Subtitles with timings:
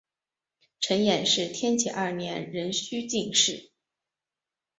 [0.79, 3.69] 陈演是天启二年壬戌进士。